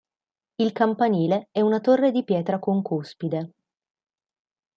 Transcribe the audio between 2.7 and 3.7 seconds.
cuspide.